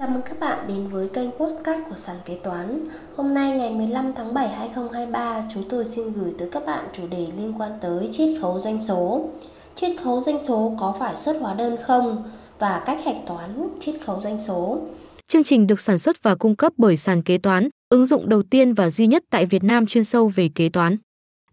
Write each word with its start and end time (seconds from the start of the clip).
Chào 0.00 0.08
mừng 0.08 0.22
các 0.22 0.40
bạn 0.40 0.66
đến 0.68 0.88
với 0.88 1.08
kênh 1.08 1.30
Postcard 1.30 1.80
của 1.88 1.96
Sàn 1.96 2.16
Kế 2.24 2.38
Toán. 2.44 2.88
Hôm 3.16 3.34
nay 3.34 3.50
ngày 3.50 3.70
15 3.70 4.12
tháng 4.16 4.34
7 4.34 4.48
2023, 4.48 5.42
chúng 5.54 5.64
tôi 5.68 5.84
xin 5.84 6.12
gửi 6.12 6.32
tới 6.38 6.48
các 6.52 6.66
bạn 6.66 6.84
chủ 6.92 7.06
đề 7.06 7.26
liên 7.38 7.54
quan 7.58 7.72
tới 7.80 8.10
chiết 8.12 8.40
khấu 8.40 8.60
doanh 8.60 8.78
số. 8.78 9.28
Chiết 9.74 10.00
khấu 10.02 10.20
doanh 10.20 10.38
số 10.38 10.76
có 10.80 10.96
phải 10.98 11.16
xuất 11.16 11.36
hóa 11.40 11.54
đơn 11.54 11.76
không? 11.82 12.30
Và 12.58 12.82
cách 12.86 12.98
hạch 13.04 13.16
toán 13.26 13.68
chiết 13.80 13.94
khấu 14.04 14.20
doanh 14.20 14.38
số. 14.38 14.80
Chương 15.28 15.44
trình 15.44 15.66
được 15.66 15.80
sản 15.80 15.98
xuất 15.98 16.22
và 16.22 16.34
cung 16.34 16.56
cấp 16.56 16.72
bởi 16.76 16.96
Sàn 16.96 17.22
Kế 17.22 17.38
Toán, 17.38 17.68
ứng 17.88 18.06
dụng 18.06 18.28
đầu 18.28 18.42
tiên 18.42 18.74
và 18.74 18.90
duy 18.90 19.06
nhất 19.06 19.24
tại 19.30 19.46
Việt 19.46 19.64
Nam 19.64 19.86
chuyên 19.86 20.04
sâu 20.04 20.28
về 20.28 20.50
kế 20.54 20.68
toán. 20.68 20.96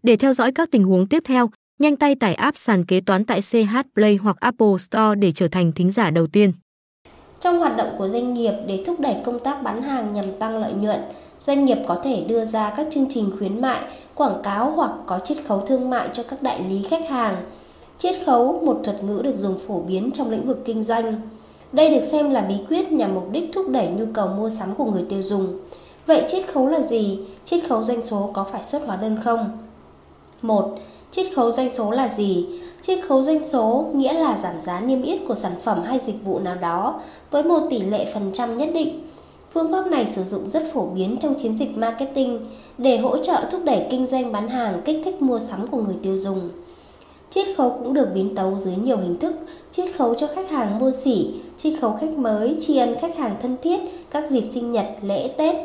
Để 0.02 0.16
theo 0.16 0.32
dõi 0.32 0.52
các 0.52 0.70
tình 0.70 0.84
huống 0.84 1.06
tiếp 1.06 1.22
theo, 1.26 1.50
nhanh 1.78 1.96
tay 1.96 2.14
tải 2.14 2.34
app 2.34 2.56
Sàn 2.56 2.84
Kế 2.84 3.00
Toán 3.00 3.24
tại 3.24 3.40
CH 3.40 3.76
Play 3.94 4.16
hoặc 4.16 4.36
Apple 4.40 4.78
Store 4.78 5.14
để 5.14 5.32
trở 5.32 5.48
thành 5.48 5.72
thính 5.72 5.90
giả 5.90 6.10
đầu 6.10 6.26
tiên. 6.26 6.52
Trong 7.40 7.58
hoạt 7.58 7.76
động 7.76 7.88
của 7.98 8.08
doanh 8.08 8.34
nghiệp 8.34 8.52
để 8.66 8.82
thúc 8.86 9.00
đẩy 9.00 9.16
công 9.24 9.38
tác 9.38 9.62
bán 9.62 9.82
hàng 9.82 10.12
nhằm 10.12 10.24
tăng 10.38 10.58
lợi 10.58 10.72
nhuận, 10.72 11.00
doanh 11.40 11.64
nghiệp 11.64 11.78
có 11.86 12.00
thể 12.04 12.24
đưa 12.28 12.44
ra 12.44 12.74
các 12.76 12.86
chương 12.90 13.06
trình 13.10 13.30
khuyến 13.38 13.60
mại, 13.60 13.80
quảng 14.14 14.42
cáo 14.42 14.70
hoặc 14.70 14.90
có 15.06 15.18
chiết 15.24 15.38
khấu 15.46 15.60
thương 15.60 15.90
mại 15.90 16.08
cho 16.12 16.22
các 16.22 16.42
đại 16.42 16.60
lý 16.68 16.82
khách 16.82 17.08
hàng. 17.08 17.36
Chiết 17.98 18.14
khấu, 18.26 18.60
một 18.64 18.80
thuật 18.84 19.04
ngữ 19.04 19.20
được 19.24 19.36
dùng 19.36 19.58
phổ 19.58 19.80
biến 19.80 20.10
trong 20.14 20.30
lĩnh 20.30 20.46
vực 20.46 20.62
kinh 20.64 20.84
doanh. 20.84 21.20
Đây 21.72 21.90
được 21.90 22.02
xem 22.02 22.30
là 22.30 22.40
bí 22.40 22.54
quyết 22.68 22.92
nhằm 22.92 23.14
mục 23.14 23.28
đích 23.32 23.50
thúc 23.52 23.68
đẩy 23.70 23.86
nhu 23.86 24.04
cầu 24.14 24.28
mua 24.28 24.50
sắm 24.50 24.74
của 24.74 24.84
người 24.84 25.04
tiêu 25.08 25.22
dùng. 25.22 25.58
Vậy 26.06 26.24
chiết 26.28 26.46
khấu 26.52 26.66
là 26.66 26.80
gì? 26.80 27.18
Chiết 27.44 27.68
khấu 27.68 27.84
doanh 27.84 28.02
số 28.02 28.30
có 28.32 28.44
phải 28.52 28.62
xuất 28.62 28.82
hóa 28.86 28.96
đơn 28.96 29.18
không? 29.24 29.58
1. 30.42 30.78
Chiết 31.10 31.26
khấu 31.36 31.52
doanh 31.52 31.70
số 31.70 31.90
là 31.90 32.08
gì? 32.08 32.46
Chiết 32.82 32.98
khấu 33.08 33.24
doanh 33.24 33.42
số 33.42 33.86
nghĩa 33.94 34.12
là 34.12 34.38
giảm 34.42 34.60
giá 34.60 34.80
niêm 34.80 35.02
yết 35.02 35.20
của 35.28 35.34
sản 35.34 35.52
phẩm 35.62 35.82
hay 35.82 36.00
dịch 36.06 36.24
vụ 36.24 36.38
nào 36.38 36.54
đó 36.54 37.00
với 37.30 37.42
một 37.42 37.60
tỷ 37.70 37.78
lệ 37.78 38.06
phần 38.14 38.30
trăm 38.34 38.58
nhất 38.58 38.68
định. 38.74 39.00
Phương 39.54 39.72
pháp 39.72 39.86
này 39.86 40.06
sử 40.06 40.24
dụng 40.24 40.48
rất 40.48 40.62
phổ 40.72 40.86
biến 40.86 41.16
trong 41.20 41.34
chiến 41.34 41.58
dịch 41.58 41.76
marketing 41.76 42.46
để 42.78 42.98
hỗ 42.98 43.18
trợ 43.18 43.44
thúc 43.50 43.60
đẩy 43.64 43.86
kinh 43.90 44.06
doanh 44.06 44.32
bán 44.32 44.48
hàng 44.48 44.82
kích 44.84 45.00
thích 45.04 45.22
mua 45.22 45.38
sắm 45.38 45.66
của 45.66 45.82
người 45.82 45.96
tiêu 46.02 46.18
dùng. 46.18 46.50
Chiết 47.30 47.46
khấu 47.56 47.70
cũng 47.70 47.94
được 47.94 48.08
biến 48.14 48.34
tấu 48.34 48.58
dưới 48.58 48.74
nhiều 48.76 48.96
hình 48.96 49.18
thức, 49.18 49.34
chiết 49.72 49.96
khấu 49.96 50.14
cho 50.14 50.26
khách 50.26 50.50
hàng 50.50 50.78
mua 50.78 50.92
sỉ, 51.04 51.30
chiết 51.58 51.80
khấu 51.80 51.96
khách 52.00 52.18
mới, 52.18 52.56
tri 52.60 52.76
ân 52.76 52.96
khách 53.00 53.16
hàng 53.16 53.36
thân 53.42 53.56
thiết, 53.62 53.80
các 54.10 54.30
dịp 54.30 54.44
sinh 54.50 54.72
nhật, 54.72 54.86
lễ 55.02 55.28
Tết. 55.28 55.56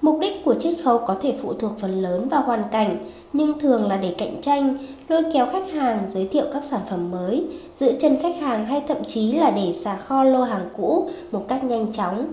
Mục 0.00 0.18
đích 0.20 0.44
của 0.44 0.54
chiết 0.54 0.74
khấu 0.84 0.98
có 0.98 1.16
thể 1.22 1.34
phụ 1.42 1.52
thuộc 1.52 1.72
phần 1.78 2.02
lớn 2.02 2.28
vào 2.28 2.42
hoàn 2.42 2.64
cảnh, 2.72 2.98
nhưng 3.32 3.58
thường 3.58 3.88
là 3.88 3.96
để 3.96 4.14
cạnh 4.18 4.40
tranh, 4.42 4.78
lôi 5.08 5.22
kéo 5.32 5.46
khách 5.52 5.72
hàng 5.72 6.08
giới 6.14 6.28
thiệu 6.28 6.44
các 6.52 6.64
sản 6.64 6.80
phẩm 6.90 7.10
mới, 7.10 7.44
giữ 7.76 7.92
chân 8.00 8.16
khách 8.22 8.36
hàng 8.40 8.66
hay 8.66 8.82
thậm 8.88 9.04
chí 9.06 9.32
là 9.32 9.50
để 9.50 9.72
xả 9.72 9.96
kho 9.96 10.24
lô 10.24 10.42
hàng 10.42 10.68
cũ 10.76 11.10
một 11.32 11.44
cách 11.48 11.64
nhanh 11.64 11.92
chóng. 11.92 12.26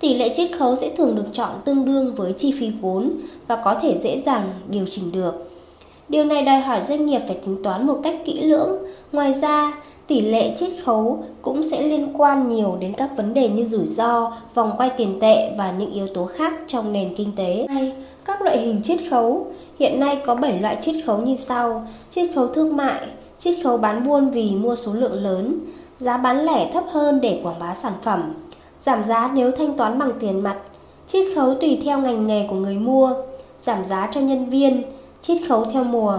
Tỷ 0.00 0.14
lệ 0.14 0.34
chiết 0.34 0.50
khấu 0.58 0.76
sẽ 0.76 0.90
thường 0.96 1.16
được 1.16 1.26
chọn 1.32 1.50
tương 1.64 1.84
đương 1.84 2.14
với 2.14 2.32
chi 2.32 2.54
phí 2.58 2.70
vốn 2.80 3.10
và 3.46 3.56
có 3.56 3.74
thể 3.82 3.98
dễ 4.02 4.20
dàng 4.20 4.52
điều 4.68 4.86
chỉnh 4.90 5.12
được. 5.12 5.50
Điều 6.08 6.24
này 6.24 6.42
đòi 6.42 6.60
hỏi 6.60 6.82
doanh 6.84 7.06
nghiệp 7.06 7.20
phải 7.26 7.38
tính 7.44 7.62
toán 7.62 7.86
một 7.86 8.00
cách 8.02 8.16
kỹ 8.24 8.42
lưỡng. 8.42 8.78
Ngoài 9.12 9.32
ra, 9.32 9.72
tỷ 10.06 10.20
lệ 10.20 10.54
chiết 10.56 10.70
khấu 10.84 11.24
cũng 11.42 11.62
sẽ 11.62 11.82
liên 11.82 12.12
quan 12.16 12.48
nhiều 12.48 12.76
đến 12.80 12.92
các 12.92 13.16
vấn 13.16 13.34
đề 13.34 13.48
như 13.48 13.66
rủi 13.66 13.86
ro, 13.86 14.32
vòng 14.54 14.72
quay 14.76 14.90
tiền 14.96 15.18
tệ 15.20 15.50
và 15.58 15.72
những 15.78 15.92
yếu 15.92 16.08
tố 16.14 16.26
khác 16.26 16.52
trong 16.68 16.92
nền 16.92 17.14
kinh 17.16 17.32
tế. 17.36 17.66
Hay 17.68 17.92
các 18.24 18.42
loại 18.42 18.58
hình 18.58 18.80
chiết 18.82 18.98
khấu 19.10 19.46
Hiện 19.78 20.00
nay 20.00 20.22
có 20.26 20.34
7 20.34 20.60
loại 20.60 20.78
chiết 20.82 20.94
khấu 21.06 21.18
như 21.18 21.36
sau: 21.36 21.86
chiết 22.10 22.30
khấu 22.34 22.48
thương 22.48 22.76
mại, 22.76 23.06
chiết 23.38 23.54
khấu 23.64 23.76
bán 23.76 24.06
buôn 24.06 24.30
vì 24.30 24.50
mua 24.50 24.76
số 24.76 24.92
lượng 24.92 25.22
lớn, 25.22 25.58
giá 25.98 26.16
bán 26.16 26.44
lẻ 26.46 26.70
thấp 26.72 26.84
hơn 26.90 27.20
để 27.20 27.40
quảng 27.42 27.58
bá 27.58 27.74
sản 27.74 27.92
phẩm, 28.02 28.34
giảm 28.80 29.04
giá 29.04 29.30
nếu 29.34 29.50
thanh 29.50 29.76
toán 29.76 29.98
bằng 29.98 30.12
tiền 30.20 30.40
mặt, 30.40 30.56
chiết 31.06 31.26
khấu 31.34 31.54
tùy 31.54 31.80
theo 31.84 31.98
ngành 31.98 32.26
nghề 32.26 32.46
của 32.50 32.56
người 32.56 32.74
mua, 32.74 33.14
giảm 33.62 33.84
giá 33.84 34.08
cho 34.12 34.20
nhân 34.20 34.50
viên, 34.50 34.82
chiết 35.22 35.38
khấu 35.48 35.64
theo 35.64 35.84
mùa. 35.84 36.18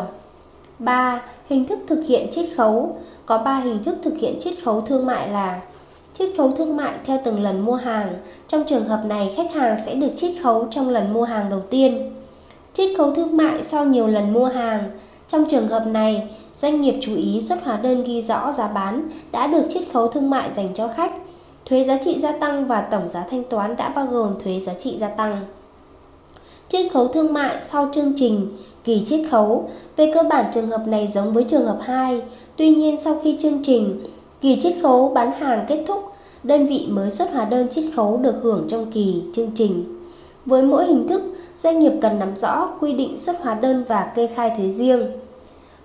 3. 0.79 1.21
Hình 1.49 1.65
thức 1.65 1.79
thực 1.87 2.03
hiện 2.07 2.27
chiết 2.31 2.45
khấu 2.57 2.97
có 3.25 3.37
3 3.37 3.57
hình 3.59 3.83
thức 3.83 3.95
thực 4.03 4.17
hiện 4.17 4.39
chiết 4.39 4.53
khấu 4.63 4.81
thương 4.81 5.05
mại 5.05 5.29
là 5.29 5.61
Chiết 6.17 6.29
khấu 6.37 6.51
thương 6.51 6.77
mại 6.77 6.93
theo 7.05 7.19
từng 7.25 7.43
lần 7.43 7.65
mua 7.65 7.75
hàng. 7.75 8.13
Trong 8.47 8.63
trường 8.67 8.87
hợp 8.87 9.01
này 9.05 9.33
khách 9.35 9.53
hàng 9.53 9.77
sẽ 9.85 9.95
được 9.95 10.11
chiết 10.15 10.31
khấu 10.43 10.67
trong 10.71 10.89
lần 10.89 11.13
mua 11.13 11.23
hàng 11.23 11.49
đầu 11.49 11.61
tiên. 11.69 12.11
Chiết 12.73 12.97
khấu 12.97 13.15
thương 13.15 13.37
mại 13.37 13.63
sau 13.63 13.85
nhiều 13.85 14.07
lần 14.07 14.33
mua 14.33 14.45
hàng. 14.45 14.83
Trong 15.27 15.45
trường 15.49 15.67
hợp 15.67 15.87
này, 15.87 16.29
doanh 16.53 16.81
nghiệp 16.81 16.95
chú 17.01 17.15
ý 17.15 17.41
xuất 17.41 17.63
hóa 17.63 17.77
đơn 17.77 18.03
ghi 18.03 18.21
rõ 18.21 18.51
giá 18.51 18.67
bán 18.67 19.09
đã 19.31 19.47
được 19.47 19.63
chiết 19.73 19.83
khấu 19.93 20.07
thương 20.07 20.29
mại 20.29 20.49
dành 20.55 20.69
cho 20.73 20.87
khách. 20.87 21.11
Thuế 21.65 21.83
giá 21.83 21.97
trị 22.05 22.19
gia 22.19 22.31
tăng 22.31 22.67
và 22.67 22.81
tổng 22.81 23.09
giá 23.09 23.23
thanh 23.31 23.43
toán 23.43 23.75
đã 23.75 23.89
bao 23.89 24.05
gồm 24.05 24.39
thuế 24.39 24.59
giá 24.59 24.73
trị 24.73 24.97
gia 24.99 25.07
tăng. 25.07 25.41
Chiết 26.69 26.93
khấu 26.93 27.07
thương 27.07 27.33
mại 27.33 27.61
sau 27.61 27.89
chương 27.93 28.13
trình, 28.15 28.57
kỳ 28.83 29.05
chiết 29.05 29.19
khấu. 29.31 29.69
Về 29.97 30.11
cơ 30.13 30.23
bản 30.23 30.45
trường 30.53 30.67
hợp 30.67 30.87
này 30.87 31.07
giống 31.13 31.33
với 31.33 31.43
trường 31.43 31.65
hợp 31.65 31.79
2. 31.81 32.21
Tuy 32.55 32.69
nhiên 32.69 32.97
sau 32.97 33.19
khi 33.23 33.37
chương 33.41 33.63
trình, 33.63 34.03
kỳ 34.41 34.59
chiết 34.59 34.73
khấu 34.81 35.09
bán 35.09 35.31
hàng 35.31 35.65
kết 35.67 35.83
thúc, 35.87 36.11
đơn 36.43 36.65
vị 36.65 36.87
mới 36.89 37.11
xuất 37.11 37.31
hóa 37.33 37.45
đơn 37.45 37.67
chiết 37.69 37.83
khấu 37.95 38.17
được 38.17 38.35
hưởng 38.41 38.65
trong 38.69 38.91
kỳ 38.91 39.23
chương 39.33 39.51
trình. 39.55 40.01
Với 40.45 40.63
mỗi 40.63 40.85
hình 40.85 41.07
thức, 41.07 41.21
doanh 41.55 41.79
nghiệp 41.79 41.93
cần 42.01 42.19
nắm 42.19 42.35
rõ 42.35 42.69
quy 42.79 42.93
định 42.93 43.17
xuất 43.17 43.41
hóa 43.41 43.53
đơn 43.53 43.83
và 43.87 44.11
kê 44.15 44.27
khai 44.27 44.51
thuế 44.57 44.69
riêng. 44.69 45.11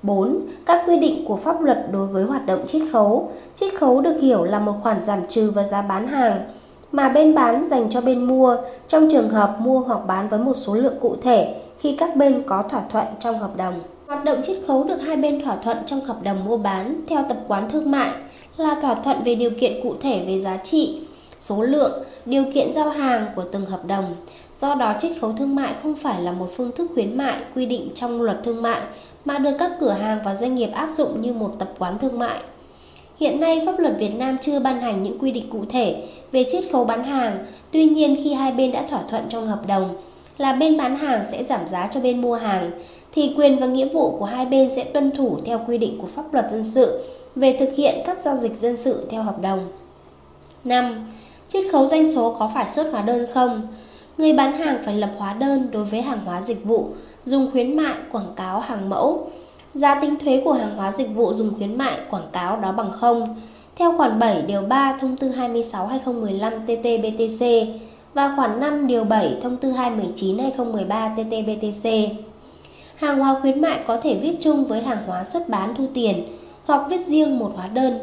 4. 0.03 0.41
Các 0.67 0.85
quy 0.87 0.97
định 0.97 1.25
của 1.25 1.37
pháp 1.37 1.61
luật 1.61 1.87
đối 1.93 2.07
với 2.07 2.25
hoạt 2.25 2.47
động 2.47 2.67
chiết 2.67 2.83
khấu. 2.93 3.31
Chiết 3.55 3.75
khấu 3.79 4.01
được 4.01 4.17
hiểu 4.21 4.45
là 4.45 4.59
một 4.59 4.75
khoản 4.83 5.03
giảm 5.03 5.27
trừ 5.29 5.51
vào 5.51 5.65
giá 5.65 5.83
bán 5.83 6.09
hàng 6.09 6.49
mà 6.93 7.09
bên 7.09 7.35
bán 7.35 7.67
dành 7.67 7.91
cho 7.91 8.01
bên 8.01 8.25
mua 8.25 8.57
trong 8.89 9.09
trường 9.11 9.29
hợp 9.29 9.57
mua 9.61 9.81
hoặc 9.81 10.01
bán 10.07 10.29
với 10.29 10.41
một 10.41 10.57
số 10.57 10.75
lượng 10.75 10.97
cụ 11.01 11.17
thể 11.23 11.55
khi 11.79 11.97
các 11.97 12.17
bên 12.17 12.43
có 12.47 12.63
thỏa 12.63 12.83
thuận 12.91 13.07
trong 13.21 13.39
hợp 13.39 13.57
đồng. 13.57 13.81
Hoạt 14.07 14.25
động 14.25 14.43
chiết 14.43 14.57
khấu 14.67 14.85
được 14.85 14.97
hai 14.97 15.17
bên 15.17 15.45
thỏa 15.45 15.57
thuận 15.57 15.77
trong 15.87 16.01
hợp 16.01 16.23
đồng 16.23 16.45
mua 16.45 16.57
bán 16.57 17.01
theo 17.09 17.25
tập 17.29 17.39
quán 17.49 17.71
thương 17.71 17.91
mại 17.91 18.11
là 18.57 18.75
thỏa 18.83 18.95
thuận 18.95 19.23
về 19.25 19.35
điều 19.35 19.51
kiện 19.61 19.83
cụ 19.83 19.95
thể 20.01 20.25
về 20.27 20.41
giá 20.41 20.57
trị, 20.57 21.01
số 21.41 21.63
lượng, 21.63 21.93
điều 22.27 22.45
kiện 22.55 22.73
giao 22.73 22.91
hàng 22.91 23.27
của 23.37 23.45
từng 23.53 23.67
hợp 23.67 23.85
đồng. 23.87 24.15
Do 24.61 24.75
đó 24.75 24.95
chiết 25.01 25.13
khấu 25.21 25.33
thương 25.33 25.55
mại 25.55 25.75
không 25.83 25.95
phải 25.97 26.23
là 26.23 26.33
một 26.33 26.51
phương 26.57 26.73
thức 26.73 26.91
khuyến 26.95 27.17
mại 27.17 27.37
quy 27.55 27.67
định 27.67 27.89
trong 27.95 28.23
luật 28.23 28.39
thương 28.45 28.63
mại 28.63 28.81
mà 29.25 29.39
được 29.39 29.53
các 29.59 29.73
cửa 29.81 29.93
hàng 29.93 30.19
và 30.25 30.35
doanh 30.35 30.55
nghiệp 30.55 30.71
áp 30.75 30.91
dụng 30.91 31.23
như 31.23 31.33
một 31.33 31.55
tập 31.59 31.69
quán 31.79 31.99
thương 31.99 32.19
mại. 32.19 32.41
Hiện 33.21 33.41
nay 33.41 33.63
pháp 33.67 33.79
luật 33.79 33.95
Việt 33.99 34.15
Nam 34.19 34.37
chưa 34.41 34.61
ban 34.61 34.81
hành 34.81 35.03
những 35.03 35.19
quy 35.19 35.31
định 35.31 35.51
cụ 35.51 35.65
thể 35.69 36.03
về 36.33 36.45
chiết 36.53 36.65
khấu 36.73 36.85
bán 36.85 37.05
hàng, 37.05 37.47
tuy 37.71 37.85
nhiên 37.85 38.17
khi 38.25 38.33
hai 38.33 38.53
bên 38.53 38.73
đã 38.73 38.87
thỏa 38.91 39.03
thuận 39.09 39.25
trong 39.29 39.47
hợp 39.47 39.67
đồng 39.67 39.97
là 40.39 40.53
bên 40.53 40.77
bán 40.77 40.97
hàng 40.97 41.25
sẽ 41.31 41.45
giảm 41.45 41.67
giá 41.67 41.89
cho 41.93 42.01
bên 42.01 42.23
mua 42.23 42.35
hàng 42.35 42.71
thì 43.13 43.35
quyền 43.37 43.59
và 43.59 43.67
nghĩa 43.67 43.89
vụ 43.89 44.17
của 44.19 44.25
hai 44.25 44.47
bên 44.47 44.71
sẽ 44.71 44.85
tuân 44.85 45.11
thủ 45.11 45.39
theo 45.45 45.61
quy 45.67 45.79
định 45.79 45.99
của 46.01 46.07
pháp 46.07 46.35
luật 46.35 46.51
dân 46.51 46.65
sự 46.65 47.05
về 47.35 47.57
thực 47.61 47.71
hiện 47.77 48.01
các 48.07 48.21
giao 48.21 48.37
dịch 48.37 48.59
dân 48.59 48.77
sự 48.77 49.07
theo 49.11 49.23
hợp 49.23 49.41
đồng. 49.43 49.69
5. 50.65 51.07
Chiết 51.49 51.73
khấu 51.73 51.87
doanh 51.87 52.13
số 52.15 52.37
có 52.39 52.51
phải 52.55 52.69
xuất 52.69 52.93
hóa 52.93 53.03
đơn 53.03 53.27
không? 53.35 53.69
Người 54.19 54.33
bán 54.33 54.59
hàng 54.59 54.79
phải 54.85 54.95
lập 54.95 55.11
hóa 55.19 55.35
đơn 55.35 55.69
đối 55.73 55.85
với 55.85 56.03
hàng 56.03 56.21
hóa 56.25 56.41
dịch 56.41 56.65
vụ, 56.65 56.89
dùng 57.25 57.51
khuyến 57.53 57.77
mại, 57.77 57.95
quảng 58.13 58.33
cáo 58.37 58.61
hàng 58.61 58.89
mẫu. 58.89 59.31
Giá 59.75 60.01
tính 60.01 60.17
thuế 60.19 60.43
của 60.45 60.53
hàng 60.53 60.77
hóa 60.77 60.93
dịch 60.93 61.15
vụ 61.15 61.35
dùng 61.35 61.55
khuyến 61.57 61.79
mại, 61.79 61.99
quảng 62.11 62.29
cáo 62.33 62.57
đó 62.57 62.73
bằng 62.73 62.93
không. 62.93 63.41
Theo 63.77 63.97
khoản 63.97 64.19
7 64.19 64.43
điều 64.43 64.63
3 64.63 64.99
thông 65.01 65.17
tư 65.17 65.31
26/2015 65.31 66.67
TT-BTC 66.67 67.67
và 68.15 68.33
khoản 68.37 68.61
5 68.61 68.87
điều 68.87 69.05
7 69.05 69.37
thông 69.43 69.57
tư 69.57 69.73
219/2013 69.73 71.15
TT-BTC. 71.17 72.09
Hàng 72.97 73.19
hóa 73.19 73.41
khuyến 73.41 73.61
mại 73.61 73.79
có 73.87 73.97
thể 73.97 74.15
viết 74.15 74.37
chung 74.41 74.65
với 74.65 74.83
hàng 74.83 75.03
hóa 75.07 75.25
xuất 75.25 75.49
bán 75.49 75.75
thu 75.75 75.85
tiền 75.95 76.23
hoặc 76.65 76.87
viết 76.91 77.01
riêng 77.07 77.39
một 77.39 77.53
hóa 77.57 77.67
đơn. 77.67 77.99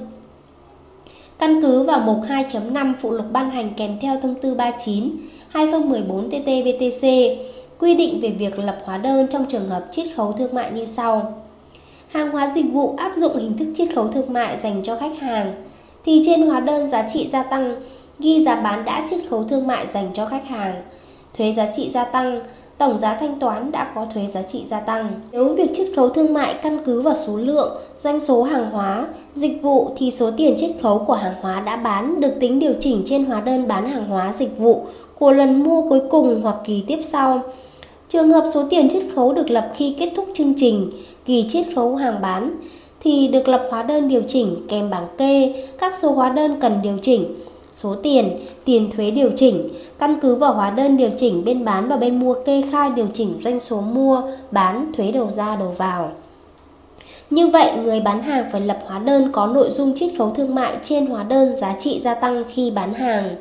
Căn 1.39 1.61
cứ 1.61 1.83
vào 1.83 1.99
mục 1.99 2.17
2.5 2.27 2.93
phụ 2.99 3.11
lục 3.11 3.25
ban 3.31 3.49
hành 3.49 3.69
kèm 3.77 3.97
theo 4.01 4.19
thông 4.21 4.35
tư 4.35 4.55
39 4.55 5.11
2014 5.49 6.29
TT-BTC 6.29 7.35
quy 7.79 7.95
định 7.95 8.19
về 8.21 8.29
việc 8.29 8.59
lập 8.59 8.77
hóa 8.85 8.97
đơn 8.97 9.27
trong 9.27 9.45
trường 9.45 9.69
hợp 9.69 9.85
chiết 9.91 10.07
khấu 10.15 10.33
thương 10.33 10.53
mại 10.55 10.71
như 10.71 10.85
sau. 10.85 11.43
Hàng 12.17 12.31
hóa 12.31 12.51
dịch 12.55 12.65
vụ 12.73 12.93
áp 12.97 13.15
dụng 13.15 13.37
hình 13.37 13.57
thức 13.57 13.67
chiết 13.75 13.95
khấu 13.95 14.07
thương 14.07 14.33
mại 14.33 14.57
dành 14.59 14.83
cho 14.83 14.95
khách 14.95 15.19
hàng 15.19 15.53
thì 16.05 16.21
trên 16.25 16.41
hóa 16.41 16.59
đơn 16.59 16.87
giá 16.87 17.07
trị 17.09 17.27
gia 17.31 17.43
tăng 17.43 17.75
ghi 18.19 18.43
giá 18.43 18.55
bán 18.55 18.85
đã 18.85 19.05
chiết 19.09 19.19
khấu 19.29 19.43
thương 19.43 19.67
mại 19.67 19.85
dành 19.93 20.09
cho 20.13 20.25
khách 20.25 20.47
hàng. 20.47 20.83
Thuế 21.37 21.53
giá 21.57 21.67
trị 21.75 21.89
gia 21.93 22.03
tăng, 22.03 22.41
tổng 22.77 22.99
giá 22.99 23.17
thanh 23.19 23.39
toán 23.39 23.71
đã 23.71 23.91
có 23.95 24.07
thuế 24.13 24.25
giá 24.25 24.41
trị 24.41 24.63
gia 24.67 24.79
tăng. 24.79 25.19
Nếu 25.31 25.53
việc 25.53 25.71
chiết 25.73 25.87
khấu 25.95 26.09
thương 26.09 26.33
mại 26.33 26.53
căn 26.53 26.79
cứ 26.85 27.01
vào 27.01 27.15
số 27.15 27.37
lượng, 27.37 27.77
doanh 27.99 28.19
số 28.19 28.43
hàng 28.43 28.69
hóa, 28.71 29.07
dịch 29.35 29.61
vụ 29.61 29.91
thì 29.97 30.11
số 30.11 30.31
tiền 30.37 30.55
chiết 30.57 30.71
khấu 30.81 30.99
của 30.99 31.13
hàng 31.13 31.35
hóa 31.41 31.61
đã 31.61 31.75
bán 31.75 32.21
được 32.21 32.33
tính 32.39 32.59
điều 32.59 32.73
chỉnh 32.79 33.03
trên 33.05 33.25
hóa 33.25 33.41
đơn 33.41 33.67
bán 33.67 33.89
hàng 33.89 34.07
hóa 34.07 34.33
dịch 34.33 34.57
vụ 34.57 34.85
của 35.19 35.31
lần 35.31 35.63
mua 35.63 35.89
cuối 35.89 36.01
cùng 36.09 36.41
hoặc 36.43 36.55
kỳ 36.65 36.83
tiếp 36.87 36.99
sau. 37.03 37.41
Trường 38.09 38.31
hợp 38.31 38.43
số 38.53 38.63
tiền 38.69 38.89
chiết 38.89 39.03
khấu 39.15 39.33
được 39.33 39.49
lập 39.49 39.71
khi 39.75 39.95
kết 39.99 40.11
thúc 40.15 40.29
chương 40.37 40.53
trình, 40.57 40.91
ghi 41.25 41.45
chiết 41.49 41.65
khấu 41.75 41.95
hàng 41.95 42.21
bán 42.21 42.55
thì 42.99 43.27
được 43.27 43.47
lập 43.47 43.67
hóa 43.69 43.83
đơn 43.83 44.07
điều 44.07 44.21
chỉnh 44.27 44.55
kèm 44.69 44.89
bảng 44.89 45.07
kê 45.17 45.63
các 45.77 45.95
số 45.95 46.11
hóa 46.11 46.29
đơn 46.29 46.59
cần 46.59 46.79
điều 46.83 46.97
chỉnh 47.01 47.25
Số 47.77 47.95
tiền, 47.95 48.29
tiền 48.65 48.91
thuế 48.91 49.11
điều 49.11 49.31
chỉnh, 49.35 49.69
căn 49.99 50.19
cứ 50.21 50.35
vào 50.35 50.53
hóa 50.53 50.69
đơn 50.69 50.97
điều 50.97 51.09
chỉnh 51.17 51.45
bên 51.45 51.65
bán 51.65 51.87
và 51.87 51.97
bên 51.97 52.19
mua 52.19 52.33
kê 52.33 52.63
khai 52.71 52.89
điều 52.95 53.07
chỉnh 53.13 53.33
doanh 53.43 53.59
số 53.59 53.81
mua, 53.81 54.21
bán, 54.51 54.91
thuế 54.97 55.11
đầu 55.11 55.29
ra 55.31 55.55
đầu 55.55 55.73
vào. 55.77 56.11
Như 57.29 57.47
vậy, 57.47 57.71
người 57.83 57.99
bán 57.99 58.23
hàng 58.23 58.49
phải 58.51 58.61
lập 58.61 58.79
hóa 58.85 58.99
đơn 58.99 59.31
có 59.31 59.47
nội 59.47 59.71
dung 59.71 59.95
chiết 59.95 60.09
khấu 60.17 60.29
thương 60.29 60.55
mại 60.55 60.77
trên 60.83 61.05
hóa 61.05 61.23
đơn 61.23 61.55
giá 61.55 61.75
trị 61.79 61.99
gia 62.01 62.13
tăng 62.13 62.43
khi 62.49 62.71
bán 62.71 62.93
hàng. 62.93 63.35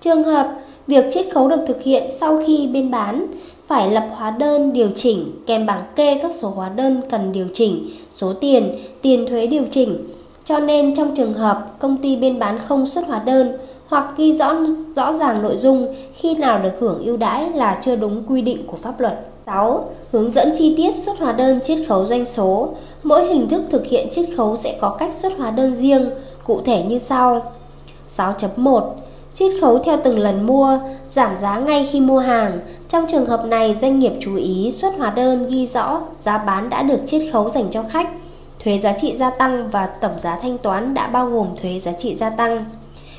Trường 0.00 0.24
hợp 0.24 0.54
việc 0.86 1.04
chiết 1.14 1.26
khấu 1.34 1.48
được 1.48 1.60
thực 1.66 1.82
hiện 1.82 2.10
sau 2.10 2.42
khi 2.46 2.68
bên 2.72 2.90
bán 2.90 3.26
phải 3.66 3.90
lập 3.90 4.08
hóa 4.10 4.30
đơn 4.30 4.72
điều 4.72 4.88
chỉnh 4.96 5.32
kèm 5.46 5.66
bảng 5.66 5.84
kê 5.96 6.18
các 6.22 6.32
số 6.34 6.48
hóa 6.48 6.68
đơn 6.68 7.02
cần 7.10 7.32
điều 7.32 7.46
chỉnh, 7.54 7.90
số 8.12 8.32
tiền, 8.32 8.78
tiền 9.02 9.26
thuế 9.28 9.46
điều 9.46 9.64
chỉnh. 9.70 10.08
Cho 10.44 10.58
nên 10.58 10.94
trong 10.94 11.16
trường 11.16 11.34
hợp 11.34 11.76
công 11.78 11.96
ty 11.96 12.16
bên 12.16 12.38
bán 12.38 12.58
không 12.68 12.86
xuất 12.86 13.06
hóa 13.06 13.22
đơn 13.24 13.52
hoặc 13.86 14.14
ghi 14.16 14.32
rõ 14.32 14.56
rõ 14.94 15.12
ràng 15.12 15.42
nội 15.42 15.56
dung 15.56 15.94
khi 16.14 16.34
nào 16.34 16.58
được 16.62 16.72
hưởng 16.80 17.04
ưu 17.04 17.16
đãi 17.16 17.50
là 17.50 17.80
chưa 17.84 17.96
đúng 17.96 18.22
quy 18.28 18.42
định 18.42 18.66
của 18.66 18.76
pháp 18.76 19.00
luật. 19.00 19.26
6. 19.46 19.90
Hướng 20.12 20.30
dẫn 20.30 20.52
chi 20.58 20.74
tiết 20.76 20.94
xuất 20.94 21.18
hóa 21.18 21.32
đơn 21.32 21.60
chiết 21.60 21.78
khấu 21.88 22.06
doanh 22.06 22.24
số. 22.24 22.68
Mỗi 23.02 23.26
hình 23.26 23.48
thức 23.48 23.62
thực 23.70 23.86
hiện 23.86 24.08
chiết 24.10 24.24
khấu 24.36 24.56
sẽ 24.56 24.78
có 24.80 24.96
cách 24.98 25.14
xuất 25.14 25.32
hóa 25.38 25.50
đơn 25.50 25.74
riêng, 25.74 26.10
cụ 26.44 26.60
thể 26.64 26.82
như 26.82 26.98
sau. 26.98 27.52
6.1 28.16 28.90
Chiết 29.34 29.52
khấu 29.60 29.78
theo 29.78 29.98
từng 30.04 30.18
lần 30.18 30.46
mua, 30.46 30.78
giảm 31.08 31.36
giá 31.36 31.58
ngay 31.58 31.88
khi 31.92 32.00
mua 32.00 32.18
hàng. 32.18 32.60
Trong 32.88 33.06
trường 33.10 33.26
hợp 33.26 33.44
này, 33.44 33.74
doanh 33.74 33.98
nghiệp 33.98 34.12
chú 34.20 34.36
ý 34.36 34.72
xuất 34.72 34.94
hóa 34.98 35.10
đơn 35.10 35.48
ghi 35.48 35.66
rõ 35.66 36.00
giá 36.18 36.38
bán 36.38 36.70
đã 36.70 36.82
được 36.82 37.00
chiết 37.06 37.22
khấu 37.32 37.48
dành 37.48 37.64
cho 37.70 37.82
khách. 37.82 38.08
Thuế 38.64 38.78
giá 38.78 38.92
trị 38.92 39.16
gia 39.16 39.30
tăng 39.30 39.70
và 39.70 39.86
tổng 39.86 40.18
giá 40.18 40.38
thanh 40.42 40.58
toán 40.58 40.94
đã 40.94 41.06
bao 41.06 41.30
gồm 41.30 41.46
thuế 41.62 41.78
giá 41.78 41.92
trị 41.92 42.14
gia 42.14 42.30
tăng. 42.30 42.64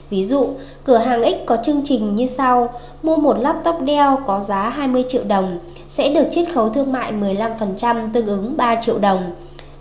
Ví 0.10 0.24
dụ, 0.24 0.48
cửa 0.84 0.98
hàng 0.98 1.24
X 1.24 1.46
có 1.46 1.58
chương 1.64 1.82
trình 1.86 2.16
như 2.16 2.28
sau: 2.28 2.70
mua 3.04 3.16
một 3.16 3.38
laptop 3.40 3.76
Dell 3.88 4.16
có 4.28 4.40
giá 4.40 4.70
20 4.70 5.06
triệu 5.08 5.24
đồng 5.28 5.60
sẽ 5.88 6.10
được 6.10 6.26
chiết 6.32 6.50
khấu 6.54 6.70
thương 6.70 6.92
mại 6.92 7.14
15% 7.14 8.12
tương 8.14 8.28
ứng 8.28 8.58
3 8.58 8.82
triệu 8.82 8.98
đồng. 8.98 9.32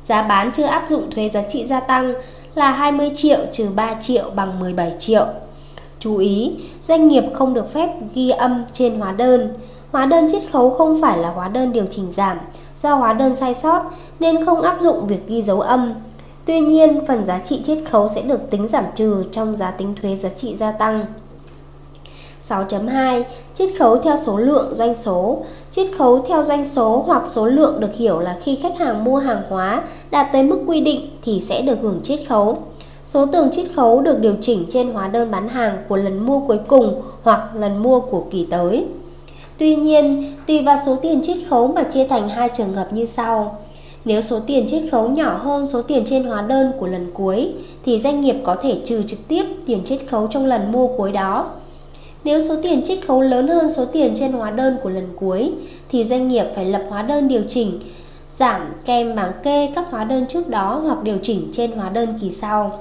Giá 0.03 0.23
bán 0.23 0.51
chưa 0.53 0.67
áp 0.67 0.85
dụng 0.89 1.11
thuế 1.11 1.29
giá 1.29 1.43
trị 1.49 1.67
gia 1.67 1.81
tăng 1.81 2.15
là 2.55 2.71
20 2.71 3.11
triệu 3.17 3.39
trừ 3.53 3.69
3 3.75 3.95
triệu 4.01 4.31
bằng 4.37 4.61
17 4.61 4.93
triệu. 4.99 5.27
Chú 6.05 6.17
ý, 6.17 6.53
doanh 6.83 7.09
nghiệp 7.09 7.25
không 7.35 7.55
được 7.55 7.73
phép 7.73 7.89
ghi 8.15 8.31
âm 8.31 8.65
trên 8.73 9.01
hóa 9.01 9.13
đơn. 9.13 9.55
Hóa 9.93 10.07
đơn 10.07 10.27
chiết 10.33 10.43
khấu 10.53 10.71
không 10.71 11.01
phải 11.01 11.19
là 11.19 11.31
hóa 11.31 11.49
đơn 11.49 11.73
điều 11.73 11.87
chỉnh 11.91 12.11
giảm, 12.11 12.39
do 12.77 12.95
hóa 12.95 13.13
đơn 13.13 13.37
sai 13.37 13.55
sót 13.55 13.83
nên 14.21 14.45
không 14.45 14.63
áp 14.63 14.79
dụng 14.81 15.07
việc 15.07 15.29
ghi 15.29 15.43
dấu 15.43 15.61
âm. 15.61 15.95
Tuy 16.45 16.61
nhiên, 16.61 17.01
phần 17.07 17.25
giá 17.25 17.39
trị 17.39 17.61
chiết 17.65 17.79
khấu 17.91 18.09
sẽ 18.09 18.23
được 18.23 18.51
tính 18.51 18.69
giảm 18.69 18.85
trừ 18.95 19.25
trong 19.33 19.57
giá 19.57 19.71
tính 19.71 19.95
thuế 20.03 20.17
giá 20.17 20.29
trị 20.29 20.57
gia 20.57 20.73
tăng. 20.73 21.05
6.2 22.49 23.23
Chiết 23.55 23.71
khấu 23.79 23.97
theo 23.97 24.17
số 24.17 24.37
lượng 24.37 24.75
doanh 24.75 24.95
số 24.95 25.43
Chiết 25.71 25.87
khấu 25.99 26.25
theo 26.29 26.45
doanh 26.45 26.65
số 26.65 27.03
hoặc 27.07 27.23
số 27.27 27.47
lượng 27.47 27.81
được 27.81 27.95
hiểu 27.95 28.21
là 28.21 28.37
khi 28.43 28.59
khách 28.63 28.79
hàng 28.79 29.05
mua 29.05 29.17
hàng 29.17 29.43
hóa 29.49 29.83
đạt 30.11 30.29
tới 30.33 30.43
mức 30.43 30.59
quy 30.67 30.81
định 30.81 31.11
thì 31.23 31.41
sẽ 31.41 31.63
được 31.63 31.79
hưởng 31.83 32.01
chiết 32.03 32.21
khấu. 32.29 32.59
Số 33.07 33.27
tường 33.27 33.51
chiết 33.53 33.67
khấu 33.75 34.01
được 34.01 34.19
điều 34.21 34.35
chỉnh 34.41 34.65
trên 34.71 34.93
hóa 34.93 35.09
đơn 35.09 35.31
bán 35.31 35.49
hàng 35.49 35.77
của 35.89 35.97
lần 35.97 36.27
mua 36.27 36.41
cuối 36.41 36.59
cùng 36.69 37.03
hoặc 37.23 37.57
lần 37.57 37.83
mua 37.83 38.01
của 38.01 38.25
kỳ 38.31 38.47
tới. 38.51 38.87
Tuy 39.59 39.77
nhiên, 39.77 40.33
tùy 40.47 40.63
vào 40.63 40.77
số 40.87 40.97
tiền 41.03 41.23
chiết 41.23 41.37
khấu 41.51 41.67
mà 41.67 41.83
chia 41.83 42.07
thành 42.07 42.29
hai 42.29 42.49
trường 42.57 42.73
hợp 42.73 42.93
như 42.93 43.07
sau. 43.07 43.59
Nếu 44.05 44.21
số 44.21 44.41
tiền 44.47 44.67
chiết 44.69 44.83
khấu 44.91 45.09
nhỏ 45.09 45.37
hơn 45.37 45.67
số 45.67 45.83
tiền 45.83 46.03
trên 46.07 46.25
hóa 46.25 46.43
đơn 46.43 46.73
của 46.81 46.87
lần 46.87 47.11
cuối 47.15 47.53
thì 47.85 48.01
doanh 48.01 48.21
nghiệp 48.21 48.37
có 48.45 48.57
thể 48.63 48.81
trừ 48.85 49.03
trực 49.09 49.29
tiếp 49.29 49.45
tiền 49.67 49.85
chiết 49.85 50.01
khấu 50.09 50.27
trong 50.27 50.47
lần 50.47 50.73
mua 50.73 50.87
cuối 50.87 51.13
đó. 51.13 51.51
Nếu 52.25 52.49
số 52.49 52.55
tiền 52.63 52.83
chiết 52.83 52.99
khấu 53.07 53.21
lớn 53.21 53.49
hơn 53.49 53.73
số 53.73 53.85
tiền 53.85 54.13
trên 54.17 54.33
hóa 54.33 54.51
đơn 54.51 54.77
của 54.83 54.91
lần 54.91 55.09
cuối 55.17 55.53
thì 55.89 56.05
doanh 56.05 56.29
nghiệp 56.29 56.45
phải 56.55 56.65
lập 56.65 56.83
hóa 56.89 57.03
đơn 57.03 57.29
điều 57.29 57.43
chỉnh 57.49 57.81
giảm 58.29 58.75
kèm 58.85 59.15
bảng 59.15 59.33
kê 59.43 59.73
các 59.75 59.87
hóa 59.91 60.05
đơn 60.05 60.25
trước 60.29 60.49
đó 60.49 60.81
hoặc 60.85 61.03
điều 61.03 61.19
chỉnh 61.23 61.49
trên 61.53 61.73
hóa 61.73 61.89
đơn 61.89 62.19
kỳ 62.21 62.31
sau. 62.31 62.81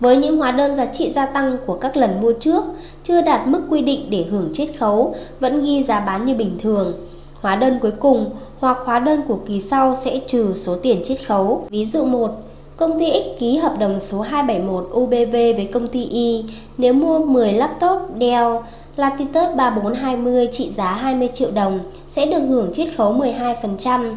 Với 0.00 0.16
những 0.16 0.38
hóa 0.38 0.50
đơn 0.50 0.76
giá 0.76 0.86
trị 0.86 1.10
gia 1.10 1.26
tăng 1.26 1.56
của 1.66 1.74
các 1.74 1.96
lần 1.96 2.20
mua 2.20 2.32
trước 2.32 2.64
chưa 3.04 3.20
đạt 3.22 3.46
mức 3.46 3.62
quy 3.70 3.80
định 3.80 4.10
để 4.10 4.24
hưởng 4.30 4.50
chiết 4.54 4.68
khấu, 4.78 5.14
vẫn 5.40 5.64
ghi 5.64 5.82
giá 5.82 6.00
bán 6.00 6.24
như 6.24 6.34
bình 6.34 6.58
thường. 6.62 6.92
Hóa 7.40 7.56
đơn 7.56 7.78
cuối 7.82 7.92
cùng 8.00 8.30
hoặc 8.58 8.78
hóa 8.84 8.98
đơn 8.98 9.22
của 9.28 9.38
kỳ 9.48 9.60
sau 9.60 9.96
sẽ 10.04 10.20
trừ 10.26 10.54
số 10.56 10.76
tiền 10.82 11.00
chiết 11.04 11.26
khấu. 11.26 11.66
Ví 11.70 11.86
dụ 11.86 12.04
1, 12.04 12.30
công 12.76 12.98
ty 12.98 13.06
X 13.10 13.40
ký 13.40 13.56
hợp 13.56 13.74
đồng 13.78 14.00
số 14.00 14.20
271 14.20 14.90
UBV 14.92 15.32
với 15.32 15.68
công 15.72 15.88
ty 15.88 16.04
Y 16.04 16.44
nếu 16.78 16.92
mua 16.92 17.18
10 17.18 17.52
laptop 17.52 18.00
Dell 18.20 18.56
Latitude 18.96 19.54
3420 19.56 20.48
trị 20.52 20.70
giá 20.70 20.94
20 20.94 21.28
triệu 21.34 21.50
đồng 21.50 21.80
sẽ 22.06 22.26
được 22.26 22.40
hưởng 22.48 22.72
chiết 22.72 22.88
khấu 22.96 23.14
12%. 23.14 24.14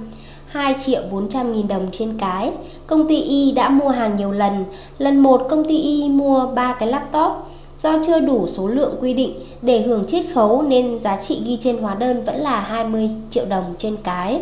2 0.55 0.75
triệu 0.85 1.01
400 1.11 1.53
nghìn 1.53 1.67
đồng 1.67 1.87
trên 1.91 2.17
cái. 2.19 2.51
Công 2.87 3.07
ty 3.07 3.21
Y 3.21 3.51
đã 3.51 3.69
mua 3.69 3.89
hàng 3.89 4.15
nhiều 4.15 4.31
lần. 4.31 4.65
Lần 4.97 5.19
1 5.19 5.41
công 5.49 5.65
ty 5.65 5.77
Y 5.77 6.09
mua 6.09 6.47
3 6.55 6.75
cái 6.79 6.89
laptop. 6.89 7.31
Do 7.77 8.03
chưa 8.07 8.19
đủ 8.19 8.47
số 8.47 8.67
lượng 8.67 8.95
quy 9.01 9.13
định 9.13 9.33
để 9.61 9.81
hưởng 9.81 10.05
chiết 10.05 10.25
khấu 10.33 10.61
nên 10.61 10.99
giá 10.99 11.17
trị 11.21 11.41
ghi 11.45 11.57
trên 11.61 11.77
hóa 11.77 11.95
đơn 11.95 12.23
vẫn 12.23 12.35
là 12.35 12.59
20 12.59 13.09
triệu 13.29 13.45
đồng 13.45 13.63
trên 13.77 13.97
cái. 14.03 14.41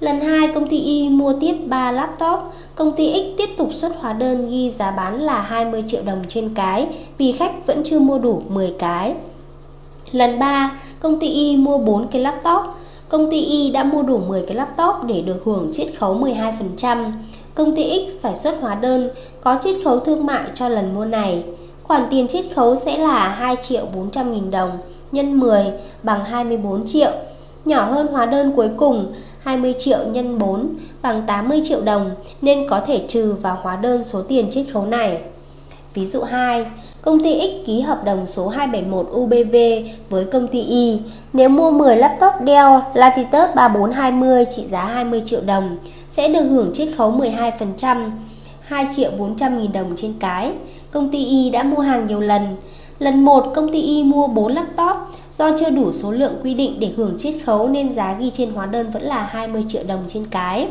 Lần 0.00 0.20
2 0.20 0.48
công 0.54 0.68
ty 0.68 0.80
Y 0.80 1.08
mua 1.08 1.32
tiếp 1.40 1.54
3 1.66 1.92
laptop, 1.92 2.38
công 2.74 2.92
ty 2.96 3.12
X 3.12 3.38
tiếp 3.38 3.48
tục 3.56 3.68
xuất 3.72 3.96
hóa 4.00 4.12
đơn 4.12 4.50
ghi 4.50 4.70
giá 4.70 4.90
bán 4.90 5.22
là 5.22 5.40
20 5.40 5.84
triệu 5.86 6.02
đồng 6.02 6.22
trên 6.28 6.54
cái 6.54 6.86
vì 7.18 7.32
khách 7.32 7.66
vẫn 7.66 7.82
chưa 7.84 7.98
mua 7.98 8.18
đủ 8.18 8.42
10 8.48 8.74
cái. 8.78 9.14
Lần 10.12 10.38
3, 10.38 10.80
công 11.00 11.20
ty 11.20 11.28
Y 11.28 11.56
mua 11.56 11.78
4 11.78 12.08
cái 12.08 12.22
laptop, 12.22 12.75
Công 13.08 13.30
ty 13.30 13.40
Y 13.40 13.70
đã 13.70 13.84
mua 13.84 14.02
đủ 14.02 14.18
10 14.18 14.42
cái 14.42 14.56
laptop 14.56 14.94
để 15.06 15.20
được 15.20 15.42
hưởng 15.44 15.70
chiết 15.72 15.88
khấu 15.98 16.18
12%. 16.20 17.12
Công 17.54 17.76
ty 17.76 18.08
X 18.08 18.22
phải 18.22 18.36
xuất 18.36 18.60
hóa 18.60 18.74
đơn 18.74 19.10
có 19.40 19.58
chiết 19.62 19.76
khấu 19.84 20.00
thương 20.00 20.26
mại 20.26 20.44
cho 20.54 20.68
lần 20.68 20.94
mua 20.94 21.04
này. 21.04 21.44
Khoản 21.82 22.06
tiền 22.10 22.28
chiết 22.28 22.44
khấu 22.54 22.76
sẽ 22.76 22.98
là 22.98 23.28
2 23.28 23.56
triệu 23.62 23.86
400 23.94 24.32
nghìn 24.32 24.50
đồng 24.50 24.70
nhân 25.12 25.40
10 25.40 25.64
bằng 26.02 26.24
24 26.24 26.86
triệu. 26.86 27.10
Nhỏ 27.64 27.84
hơn 27.84 28.06
hóa 28.06 28.26
đơn 28.26 28.52
cuối 28.56 28.70
cùng 28.76 29.12
20 29.40 29.74
triệu 29.78 29.98
nhân 30.06 30.38
4 30.38 30.68
bằng 31.02 31.22
80 31.26 31.62
triệu 31.68 31.80
đồng 31.80 32.10
nên 32.42 32.68
có 32.68 32.80
thể 32.80 33.04
trừ 33.08 33.34
vào 33.42 33.58
hóa 33.62 33.76
đơn 33.76 34.04
số 34.04 34.22
tiền 34.22 34.50
chiết 34.50 34.66
khấu 34.72 34.86
này. 34.86 35.18
Ví 35.94 36.06
dụ 36.06 36.22
2, 36.22 36.66
công 37.06 37.20
ty 37.20 37.40
X 37.40 37.66
ký 37.66 37.80
hợp 37.80 38.04
đồng 38.04 38.26
số 38.26 38.48
271 38.48 39.06
UBV 39.10 39.56
với 40.10 40.24
công 40.24 40.48
ty 40.48 40.60
Y. 40.60 40.98
Nếu 41.32 41.48
mua 41.48 41.70
10 41.70 41.96
laptop 41.96 42.32
Dell 42.46 42.68
Latitude 42.94 43.52
3420 43.54 44.44
trị 44.56 44.64
giá 44.66 44.84
20 44.84 45.22
triệu 45.26 45.40
đồng, 45.46 45.76
sẽ 46.08 46.28
được 46.28 46.46
hưởng 46.50 46.70
chiết 46.74 46.88
khấu 46.96 47.12
12%, 47.12 48.10
2 48.60 48.86
triệu 48.96 49.10
400 49.18 49.58
nghìn 49.58 49.72
đồng 49.72 49.92
trên 49.96 50.14
cái. 50.20 50.52
Công 50.90 51.10
ty 51.10 51.24
Y 51.24 51.50
đã 51.50 51.62
mua 51.62 51.80
hàng 51.80 52.06
nhiều 52.06 52.20
lần. 52.20 52.42
Lần 52.98 53.24
1, 53.24 53.52
công 53.54 53.72
ty 53.72 53.80
Y 53.80 54.04
mua 54.04 54.26
4 54.26 54.52
laptop. 54.52 54.96
Do 55.38 55.58
chưa 55.58 55.70
đủ 55.70 55.92
số 55.92 56.12
lượng 56.12 56.34
quy 56.42 56.54
định 56.54 56.76
để 56.78 56.90
hưởng 56.96 57.18
chiết 57.18 57.34
khấu 57.44 57.68
nên 57.68 57.92
giá 57.92 58.16
ghi 58.20 58.30
trên 58.30 58.50
hóa 58.50 58.66
đơn 58.66 58.90
vẫn 58.90 59.02
là 59.02 59.22
20 59.22 59.64
triệu 59.68 59.82
đồng 59.86 60.00
trên 60.08 60.26
cái. 60.30 60.68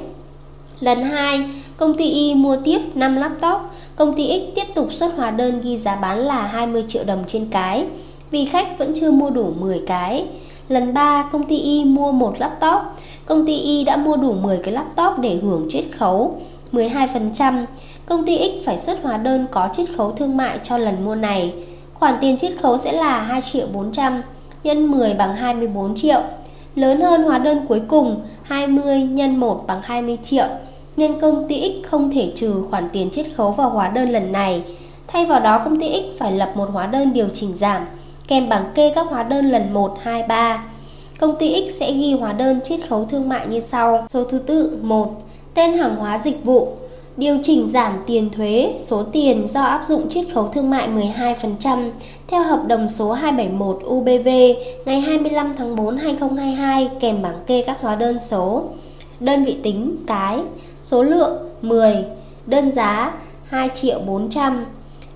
Lần 0.80 1.02
2, 1.04 1.46
công 1.78 1.94
ty 1.94 2.10
Y 2.10 2.36
mua 2.36 2.58
tiếp 2.64 2.80
5 2.96 3.16
laptop, 3.16 3.62
công 3.96 4.16
ty 4.16 4.28
X 4.28 4.56
tiếp 4.56 4.76
tục 4.76 4.94
xuất 4.94 5.16
hóa 5.16 5.32
đơn 5.32 5.62
ghi 5.64 5.78
giá 5.78 5.96
bán 5.96 6.20
là 6.20 6.42
20 6.42 6.86
triệu 6.88 7.04
đồng 7.04 7.24
trên 7.28 7.48
cái, 7.52 7.86
vì 8.32 8.46
khách 8.46 8.78
vẫn 8.78 8.94
chưa 8.96 9.12
mua 9.12 9.30
đủ 9.30 9.54
10 9.60 9.82
cái. 9.88 10.26
Lần 10.70 10.94
3, 10.94 11.30
công 11.32 11.44
ty 11.44 11.58
Y 11.58 11.86
mua 11.86 12.12
một 12.12 12.34
laptop, 12.40 12.82
công 13.26 13.46
ty 13.46 13.58
Y 13.58 13.84
đã 13.84 13.98
mua 13.98 14.18
đủ 14.18 14.34
10 14.34 14.58
cái 14.64 14.74
laptop 14.74 15.20
để 15.20 15.36
hưởng 15.36 15.68
chiết 15.70 15.86
khấu 15.98 16.42
12%, 16.72 17.66
công 18.06 18.26
ty 18.26 18.38
X 18.38 18.66
phải 18.66 18.80
xuất 18.80 19.04
hóa 19.04 19.18
đơn 19.18 19.46
có 19.52 19.70
chiết 19.74 19.88
khấu 19.98 20.12
thương 20.12 20.38
mại 20.38 20.60
cho 20.64 20.78
lần 20.78 21.06
mua 21.06 21.16
này. 21.16 21.54
Khoản 21.94 22.16
tiền 22.22 22.38
chiết 22.38 22.52
khấu 22.62 22.78
sẽ 22.78 22.92
là 22.92 23.20
2 23.20 23.42
triệu 23.52 23.68
400 23.74 24.22
nhân 24.64 24.92
10 24.92 25.14
bằng 25.14 25.36
24 25.36 25.96
triệu, 25.96 26.22
lớn 26.76 27.02
hơn 27.02 27.24
hóa 27.24 27.38
đơn 27.38 27.66
cuối 27.68 27.82
cùng 27.88 28.22
20 28.44 29.02
nhân 29.02 29.36
1 29.38 29.64
bằng 29.68 29.82
20 29.84 30.18
triệu 30.24 30.46
nên 30.98 31.20
công 31.20 31.48
ty 31.48 31.62
X 31.62 31.88
không 31.88 32.12
thể 32.12 32.32
trừ 32.36 32.64
khoản 32.70 32.90
tiền 32.94 33.10
chiết 33.10 33.26
khấu 33.36 33.52
vào 33.52 33.70
hóa 33.70 33.90
đơn 33.90 34.10
lần 34.10 34.32
này. 34.32 34.64
Thay 35.08 35.26
vào 35.26 35.40
đó 35.40 35.62
công 35.66 35.80
ty 35.80 35.88
X 35.90 36.20
phải 36.20 36.32
lập 36.32 36.52
một 36.56 36.70
hóa 36.74 36.88
đơn 36.88 37.14
điều 37.14 37.28
chỉnh 37.34 37.54
giảm 37.54 37.86
kèm 38.28 38.50
bảng 38.50 38.72
kê 38.76 38.92
các 38.96 39.08
hóa 39.10 39.24
đơn 39.24 39.46
lần 39.46 39.74
1, 39.74 39.96
2, 40.02 40.24
3. 40.24 40.64
Công 41.20 41.36
ty 41.40 41.70
X 41.70 41.80
sẽ 41.80 41.92
ghi 41.94 42.14
hóa 42.14 42.34
đơn 42.34 42.60
chiết 42.64 42.80
khấu 42.90 43.06
thương 43.06 43.30
mại 43.30 43.48
như 43.48 43.60
sau. 43.60 44.06
Số 44.10 44.24
thứ 44.24 44.40
tự 44.40 44.78
1. 44.82 45.22
Tên 45.54 45.74
hàng 45.78 45.96
hóa 45.96 46.18
dịch 46.18 46.44
vụ 46.44 46.68
Điều 47.18 47.38
chỉnh 47.44 47.68
giảm 47.68 47.94
tiền 48.08 48.30
thuế, 48.30 48.74
số 48.78 49.04
tiền 49.04 49.48
do 49.48 49.62
áp 49.62 49.86
dụng 49.86 50.10
chiết 50.10 50.26
khấu 50.34 50.48
thương 50.48 50.70
mại 50.70 50.90
12% 50.90 51.90
theo 52.28 52.44
hợp 52.44 52.64
đồng 52.68 52.90
số 52.90 53.12
271 53.12 53.82
UBV 53.86 54.30
ngày 54.86 55.00
25 55.02 55.54
tháng 55.58 55.76
4 55.76 55.98
2022 55.98 56.90
kèm 57.00 57.22
bảng 57.22 57.40
kê 57.48 57.64
các 57.68 57.78
hóa 57.82 57.96
đơn 57.96 58.20
số. 58.20 58.64
Đơn 59.20 59.44
vị 59.44 59.58
tính 59.64 59.96
cái, 60.08 60.40
số 60.86 61.04
lượng 61.04 61.38
10, 61.62 62.06
đơn 62.46 62.72
giá 62.72 63.14
2 63.46 63.70
triệu 63.74 64.00
400, 64.00 64.66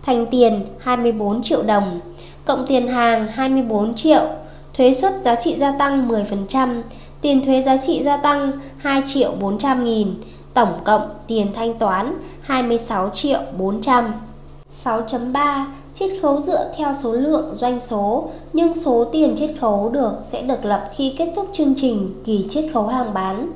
thành 0.04 0.26
tiền 0.26 0.66
24 0.80 1.42
triệu 1.42 1.64
đồng, 1.64 2.00
cộng 2.46 2.66
tiền 2.68 2.88
hàng 2.88 3.28
24 3.28 3.94
triệu, 3.94 4.22
thuế 4.74 4.94
suất 4.94 5.14
giá 5.22 5.36
trị 5.36 5.56
gia 5.56 5.72
tăng 5.72 6.08
10%, 6.08 6.82
tiền 7.22 7.46
thuế 7.46 7.62
giá 7.62 7.78
trị 7.78 8.04
gia 8.04 8.18
tăng 8.18 8.52
2 8.78 9.04
triệu 9.14 9.32
400 9.40 9.86
nghìn, 9.86 10.14
tổng 10.54 10.74
cộng 10.84 11.10
tiền 11.28 11.48
thanh 11.56 11.80
toán 11.80 12.14
26 12.42 13.10
triệu 13.10 13.40
400. 13.58 14.14
6.3 14.84 15.66
Chiết 15.94 16.10
khấu 16.22 16.40
dựa 16.40 16.72
theo 16.78 16.94
số 16.94 17.14
lượng 17.14 17.56
doanh 17.56 17.80
số, 17.80 18.30
nhưng 18.54 18.76
số 18.76 19.06
tiền 19.12 19.36
chiết 19.38 19.52
khấu 19.62 19.90
được 19.90 20.14
sẽ 20.24 20.42
được 20.42 20.66
lập 20.66 20.90
khi 20.96 21.16
kết 21.18 21.34
thúc 21.36 21.50
chương 21.54 21.74
trình 21.78 22.22
kỳ 22.26 22.46
chiết 22.50 22.66
khấu 22.74 22.88
hàng 22.88 23.14
bán. 23.14 23.52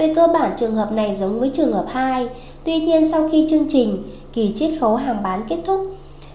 Về 0.00 0.12
cơ 0.14 0.26
bản 0.26 0.52
trường 0.56 0.74
hợp 0.74 0.92
này 0.92 1.14
giống 1.14 1.40
với 1.40 1.50
trường 1.54 1.72
hợp 1.72 1.84
2, 1.88 2.28
tuy 2.64 2.80
nhiên 2.80 3.10
sau 3.10 3.28
khi 3.32 3.46
chương 3.50 3.66
trình 3.68 4.02
kỳ 4.32 4.52
chiết 4.56 4.70
khấu 4.80 4.96
hàng 4.96 5.22
bán 5.22 5.42
kết 5.48 5.56
thúc, 5.64 5.80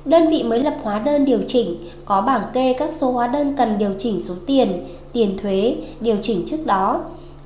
đơn 0.05 0.29
vị 0.29 0.43
mới 0.43 0.59
lập 0.59 0.75
hóa 0.83 0.99
đơn 0.99 1.25
điều 1.25 1.39
chỉnh, 1.47 1.89
có 2.05 2.21
bảng 2.21 2.43
kê 2.53 2.73
các 2.73 2.93
số 2.93 3.11
hóa 3.11 3.27
đơn 3.27 3.55
cần 3.57 3.77
điều 3.77 3.91
chỉnh 3.99 4.21
số 4.21 4.33
tiền, 4.47 4.87
tiền 5.13 5.37
thuế 5.41 5.75
điều 5.99 6.17
chỉnh 6.21 6.43
trước 6.47 6.57
đó. 6.65 7.01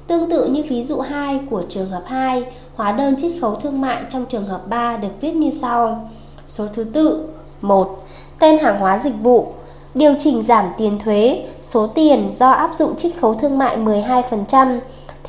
Tương 0.08 0.30
tự 0.30 0.46
như 0.46 0.64
ví 0.70 0.84
dụ 0.84 1.00
2 1.00 1.40
của 1.50 1.64
trường 1.70 1.90
hợp 1.90 2.04
2, 2.06 2.44
hóa 2.76 2.92
đơn 2.92 3.16
chiết 3.16 3.32
khấu 3.42 3.56
thương 3.56 3.82
mại 3.82 4.02
trong 4.10 4.26
trường 4.26 4.48
hợp 4.48 4.70
3 4.70 4.98
được 4.98 5.22
viết 5.22 5.36
như 5.36 5.52
sau. 5.62 6.10
Số 6.48 6.66
thứ 6.74 6.84
tự 6.84 7.28
1. 7.62 8.06
Tên 8.40 8.58
hàng 8.58 8.80
hóa 8.80 9.02
dịch 9.04 9.16
vụ 9.22 9.48
Điều 9.94 10.14
chỉnh 10.20 10.44
giảm 10.44 10.66
tiền 10.78 11.00
thuế, 11.04 11.46
số 11.62 11.88
tiền 11.88 12.30
do 12.32 12.50
áp 12.50 12.76
dụng 12.76 12.96
chiết 12.96 13.12
khấu 13.22 13.34
thương 13.34 13.58
mại 13.58 13.78
12% 13.78 14.80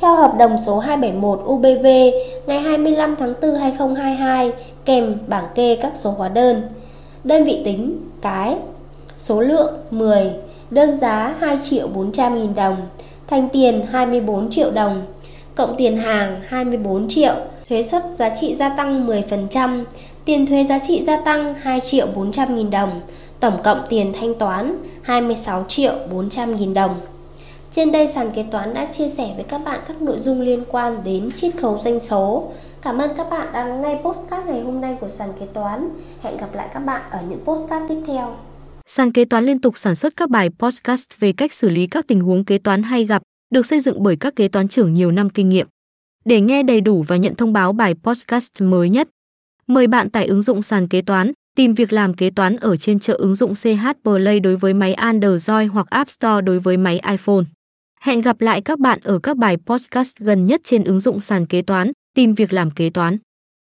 theo 0.01 0.15
hợp 0.15 0.33
đồng 0.37 0.57
số 0.57 0.79
271 0.79 1.39
UBV 1.45 1.85
ngày 2.47 2.59
25 2.59 3.15
tháng 3.19 3.33
4 3.41 3.55
2022 3.55 4.51
kèm 4.85 5.17
bảng 5.27 5.45
kê 5.55 5.77
các 5.81 5.91
số 5.95 6.11
hóa 6.11 6.29
đơn. 6.29 6.61
Đơn 7.23 7.43
vị 7.43 7.61
tính, 7.65 7.97
cái, 8.21 8.55
Số 9.17 9.41
lượng 9.41 9.73
10 9.91 10.31
Đơn 10.69 10.97
giá 10.97 11.35
2 11.39 11.59
triệu 11.63 11.87
400 11.87 12.39
nghìn 12.39 12.55
đồng, 12.55 12.77
Thành 13.27 13.49
tiền 13.49 13.81
24 13.91 14.49
triệu 14.49 14.71
đồng, 14.71 15.05
Cộng 15.55 15.75
tiền 15.77 15.97
hàng 15.97 16.41
24 16.47 17.09
triệu, 17.09 17.35
Thuế 17.69 17.83
suất 17.83 18.03
giá 18.05 18.29
trị 18.29 18.55
gia 18.55 18.69
tăng 18.69 19.07
10% 19.07 19.83
Tiền 20.25 20.45
thuế 20.45 20.63
giá 20.63 20.79
trị 20.79 21.03
gia 21.03 21.17
tăng 21.17 21.53
2 21.53 21.79
triệu 21.85 22.07
400 22.15 22.55
nghìn 22.55 22.69
đồng, 22.69 23.01
Tổng 23.39 23.57
cộng 23.63 23.81
tiền 23.89 24.13
thanh 24.19 24.35
toán 24.35 24.75
26 25.01 25.65
triệu 25.67 25.93
400 26.11 26.55
nghìn 26.55 26.73
đồng 26.73 26.95
trên 27.71 27.91
đây 27.91 28.07
sàn 28.07 28.31
kế 28.35 28.45
toán 28.51 28.73
đã 28.73 28.85
chia 28.85 29.07
sẻ 29.09 29.33
với 29.35 29.45
các 29.49 29.57
bạn 29.57 29.79
các 29.87 30.01
nội 30.01 30.19
dung 30.19 30.41
liên 30.41 30.63
quan 30.69 31.03
đến 31.03 31.31
chiết 31.31 31.57
khấu 31.57 31.79
doanh 31.79 31.99
số. 31.99 32.51
Cảm 32.81 32.97
ơn 32.97 33.11
các 33.17 33.29
bạn 33.29 33.53
đã 33.53 33.67
lắng 33.67 33.81
nghe 33.81 34.01
postcard 34.03 34.47
ngày 34.47 34.61
hôm 34.61 34.81
nay 34.81 34.97
của 35.01 35.07
sàn 35.07 35.29
kế 35.39 35.45
toán. 35.53 35.89
Hẹn 36.23 36.37
gặp 36.37 36.55
lại 36.55 36.69
các 36.73 36.79
bạn 36.79 37.01
ở 37.11 37.19
những 37.29 37.39
postcard 37.45 37.85
tiếp 37.89 38.01
theo. 38.07 38.35
Sàn 38.85 39.11
kế 39.11 39.25
toán 39.25 39.45
liên 39.45 39.61
tục 39.61 39.77
sản 39.77 39.95
xuất 39.95 40.15
các 40.15 40.29
bài 40.29 40.49
podcast 40.59 41.05
về 41.19 41.33
cách 41.33 41.53
xử 41.53 41.69
lý 41.69 41.87
các 41.87 42.07
tình 42.07 42.21
huống 42.21 42.45
kế 42.45 42.57
toán 42.57 42.83
hay 42.83 43.05
gặp, 43.05 43.21
được 43.53 43.65
xây 43.65 43.79
dựng 43.79 44.03
bởi 44.03 44.15
các 44.15 44.35
kế 44.35 44.47
toán 44.47 44.67
trưởng 44.67 44.93
nhiều 44.93 45.11
năm 45.11 45.29
kinh 45.29 45.49
nghiệm. 45.49 45.67
Để 46.25 46.41
nghe 46.41 46.63
đầy 46.63 46.81
đủ 46.81 47.03
và 47.07 47.15
nhận 47.15 47.35
thông 47.35 47.53
báo 47.53 47.73
bài 47.73 47.95
podcast 48.03 48.51
mới 48.59 48.89
nhất, 48.89 49.09
mời 49.67 49.87
bạn 49.87 50.09
tải 50.09 50.25
ứng 50.25 50.41
dụng 50.41 50.61
sàn 50.61 50.87
kế 50.87 51.01
toán, 51.01 51.31
tìm 51.55 51.73
việc 51.73 51.93
làm 51.93 52.13
kế 52.13 52.29
toán 52.29 52.55
ở 52.55 52.77
trên 52.77 52.99
chợ 52.99 53.13
ứng 53.13 53.35
dụng 53.35 53.53
CH 53.53 53.87
Play 54.03 54.39
đối 54.39 54.55
với 54.55 54.73
máy 54.73 54.93
Android 54.93 55.71
hoặc 55.71 55.89
App 55.89 56.09
Store 56.09 56.41
đối 56.41 56.59
với 56.59 56.77
máy 56.77 57.01
iPhone. 57.11 57.43
Hẹn 58.03 58.21
gặp 58.21 58.41
lại 58.41 58.61
các 58.61 58.79
bạn 58.79 58.99
ở 59.03 59.19
các 59.19 59.37
bài 59.37 59.57
podcast 59.65 60.15
gần 60.17 60.45
nhất 60.45 60.61
trên 60.63 60.83
ứng 60.83 60.99
dụng 60.99 61.19
sàn 61.19 61.45
kế 61.45 61.61
toán, 61.61 61.91
tìm 62.15 62.35
việc 62.35 62.53
làm 62.53 62.71
kế 62.71 62.89
toán. 62.89 63.17